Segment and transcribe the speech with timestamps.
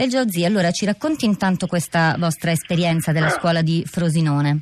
[0.00, 4.60] El Giozzi, allora ci racconti intanto questa vostra esperienza della scuola di Frosinone.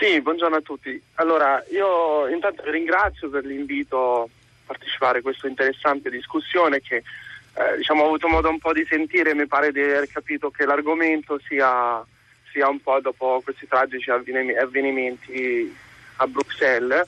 [0.00, 0.98] Sì, buongiorno a tutti.
[1.16, 4.28] Allora, io intanto ringrazio per l'invito a
[4.64, 9.34] partecipare a questa interessante discussione che eh, diciamo, ho avuto modo un po' di sentire,
[9.34, 12.02] mi pare di aver capito che l'argomento sia,
[12.50, 15.76] sia un po' dopo questi tragici avvenimenti
[16.16, 17.06] a Bruxelles,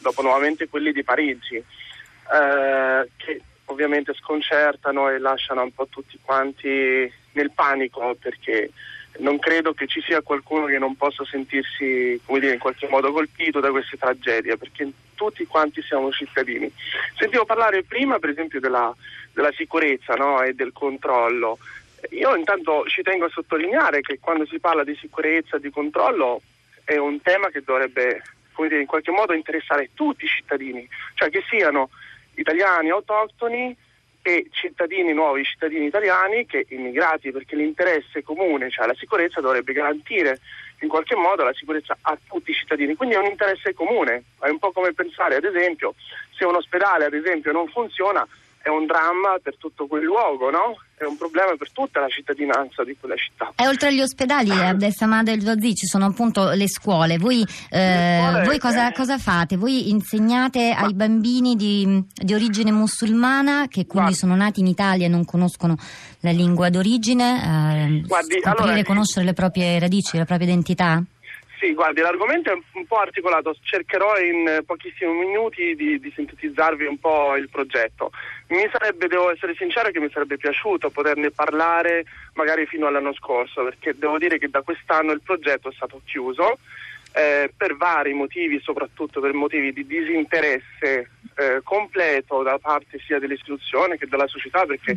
[0.00, 7.10] dopo nuovamente quelli di Parigi, eh, che ovviamente sconcertano e lasciano un po' tutti quanti
[7.32, 8.70] nel panico perché
[9.18, 13.60] non credo che ci sia qualcuno che non possa sentirsi dire, in qualche modo colpito
[13.60, 16.72] da queste tragedie perché tutti quanti siamo cittadini.
[17.16, 18.94] Sentivo parlare prima per esempio della,
[19.32, 20.42] della sicurezza no?
[20.42, 21.58] e del controllo.
[22.10, 26.40] Io intanto ci tengo a sottolineare che quando si parla di sicurezza e di controllo
[26.84, 28.22] è un tema che dovrebbe
[28.56, 31.90] dire, in qualche modo interessare tutti i cittadini, cioè che siano
[32.40, 33.76] italiani autoctoni
[34.22, 40.38] e cittadini nuovi, cittadini italiani che immigrati perché l'interesse comune, cioè la sicurezza, dovrebbe garantire
[40.80, 42.94] in qualche modo la sicurezza a tutti i cittadini.
[42.94, 45.94] Quindi è un interesse comune, è un po' come pensare ad esempio
[46.36, 48.26] se un ospedale esempio non funziona
[48.62, 50.76] è un dramma per tutto quel luogo, no?
[50.94, 53.52] È un problema per tutta la cittadinanza di quella città.
[53.56, 57.16] E oltre agli ospedali, a Abdessamad e Zozi, ci sono appunto le scuole.
[57.16, 59.56] Voi, eh, scuole, voi cosa, eh, cosa, fate?
[59.56, 64.66] Voi insegnate ma, ai bambini di, di, origine musulmana che quindi guardi, sono nati in
[64.66, 65.76] Italia e non conoscono
[66.20, 71.02] la lingua d'origine, eh, guardi, scoprire allora, conoscere le proprie radici, la propria identità?
[71.60, 76.98] Sì, guardi, l'argomento è un po' articolato, cercherò in pochissimi minuti di, di, sintetizzarvi un
[76.98, 78.12] po' il progetto.
[78.46, 83.62] Mi sarebbe, devo essere sincero, che mi sarebbe piaciuto poterne parlare magari fino all'anno scorso,
[83.62, 86.56] perché devo dire che da quest'anno il progetto è stato chiuso
[87.12, 93.98] eh, per vari motivi, soprattutto per motivi di disinteresse eh, completo da parte sia dell'istituzione
[93.98, 94.96] che della società, perché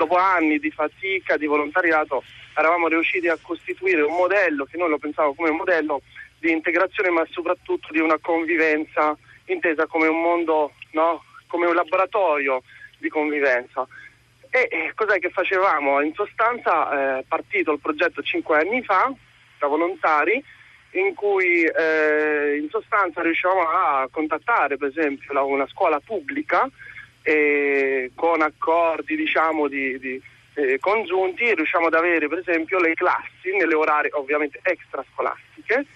[0.00, 2.22] dopo anni di fatica, di volontariato,
[2.56, 6.00] eravamo riusciti a costituire un modello che noi lo pensavamo come un modello
[6.38, 11.22] di integrazione, ma soprattutto di una convivenza intesa come un mondo, no?
[11.46, 12.62] come un laboratorio
[12.96, 13.86] di convivenza.
[14.48, 16.00] E, e cos'è che facevamo?
[16.00, 19.12] In sostanza è eh, partito il progetto cinque anni fa
[19.58, 20.42] da volontari
[20.92, 26.68] in cui eh, in sostanza riuscivamo a contattare per esempio una scuola pubblica
[27.22, 30.20] e con accordi diciamo, di, di
[30.54, 35.86] eh, congiunti riusciamo ad avere per esempio le classi nelle orarie ovviamente extrascolastiche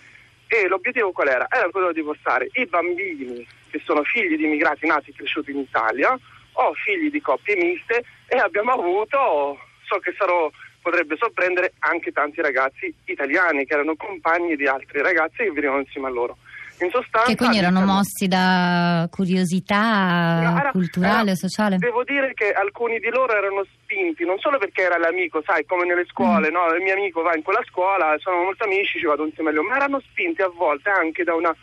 [0.46, 1.46] e l'obiettivo qual era?
[1.50, 5.58] Era quello di portare i bambini che sono figli di immigrati nati e cresciuti in
[5.58, 6.16] Italia
[6.52, 12.40] o figli di coppie miste e abbiamo avuto, so che sarò, potrebbe sorprendere anche tanti
[12.40, 16.36] ragazzi italiani che erano compagni di altri ragazzi che venivano insieme a loro.
[16.80, 21.78] In sostanza, che quindi erano diciamo, mossi da curiosità era, culturale o sociale?
[21.78, 25.84] Devo dire che alcuni di loro erano spinti, non solo perché era l'amico, sai, come
[25.84, 26.52] nelle scuole, mm.
[26.52, 26.66] no?
[26.74, 29.68] il mio amico va in quella scuola, sono molto amici, ci vado insieme a loro,
[29.68, 31.54] ma erano spinti a volte anche da una,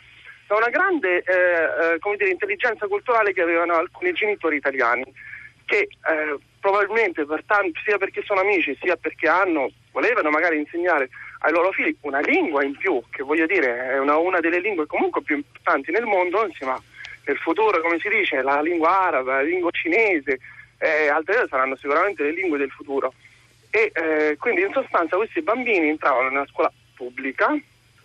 [0.46, 5.04] da una grande eh, eh, dire, intelligenza culturale che avevano alcuni genitori italiani,
[5.66, 11.10] che eh, probabilmente per tanti, sia perché sono amici, sia perché hanno, volevano magari insegnare
[11.40, 14.86] ai loro figli una lingua in più, che voglio dire è una, una delle lingue
[14.86, 16.78] comunque più importanti nel mondo, insieme
[17.24, 20.38] nel futuro, come si dice, la lingua araba, la lingua cinese,
[20.78, 23.12] eh, altre saranno sicuramente le lingue del futuro.
[23.68, 27.56] E eh, quindi in sostanza questi bambini entravano nella scuola pubblica,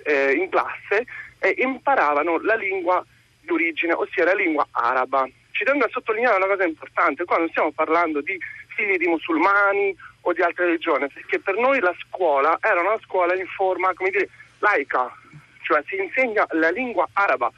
[0.03, 1.05] eh, in classe,
[1.37, 3.05] e imparavano la lingua
[3.41, 5.27] d'origine, ossia la lingua araba.
[5.57, 8.39] Ci tengo a sottolineare una cosa importante, qua non stiamo parlando di
[8.75, 13.33] figli di musulmani o di altre religioni, perché per noi la scuola era una scuola
[13.33, 14.29] in forma, come dire,
[14.59, 15.11] laica,
[15.63, 17.51] cioè si insegna la lingua araba.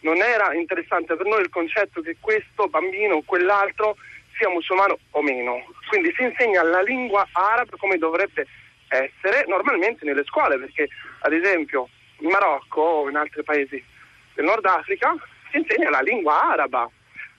[0.00, 3.98] Non era interessante per noi il concetto che questo bambino o quell'altro
[4.36, 5.64] sia musulmano o meno.
[5.88, 8.48] Quindi si insegna la lingua araba come dovrebbe
[8.88, 10.88] essere normalmente nelle scuole, perché
[11.20, 11.88] ad esempio
[12.18, 13.80] in Marocco o in altri paesi
[14.34, 15.14] del Nord Africa
[15.52, 16.90] si insegna la lingua araba.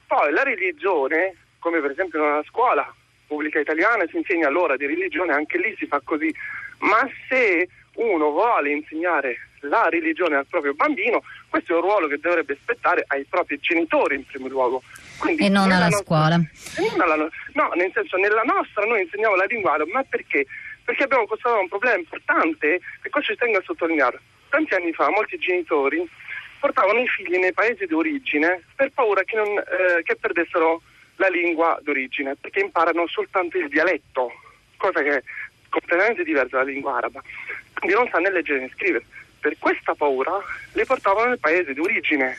[0.07, 2.93] Poi la religione, come per esempio nella scuola
[3.27, 6.33] pubblica italiana si insegna l'ora di religione, anche lì si fa così.
[6.79, 12.19] Ma se uno vuole insegnare la religione al proprio bambino, questo è un ruolo che
[12.19, 14.83] dovrebbe spettare ai propri genitori in primo luogo.
[15.17, 16.35] Quindi, e non alla nostra, scuola.
[16.37, 17.15] Non alla,
[17.53, 20.45] no, nel senso, nella nostra noi insegniamo la lingua ma perché?
[20.83, 24.19] Perché abbiamo constatato un problema importante e qua ci tengo a sottolineare.
[24.49, 26.07] Tanti anni fa molti genitori
[26.65, 30.81] portavano i figli nei paesi di origine per paura che, non, eh, che perdessero
[31.17, 34.31] la lingua d'origine, perché imparano soltanto il dialetto,
[34.75, 35.23] cosa che è
[35.69, 37.21] completamente diversa dalla lingua araba.
[37.77, 39.05] Quindi non sanno né leggere né scrivere.
[39.39, 40.39] Per questa paura
[40.73, 42.35] le portavano nel paese di origine.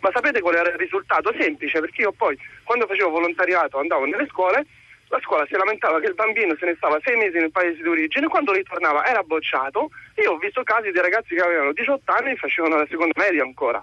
[0.00, 1.32] Ma sapete qual era il risultato?
[1.38, 4.66] Semplice, perché io poi, quando facevo volontariato, andavo nelle scuole,
[5.08, 7.88] la scuola si lamentava che il bambino se ne stava sei mesi nel paese di
[7.88, 9.90] origine, quando ritornava era bocciato.
[10.16, 13.42] Io ho visto casi di ragazzi che avevano 18 anni e facevano la seconda media
[13.42, 13.80] ancora.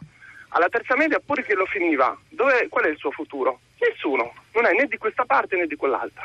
[0.50, 3.60] Alla terza media pure che lo finiva, dove, qual è il suo futuro?
[3.80, 6.24] Nessuno, non è né di questa parte né di quell'altra.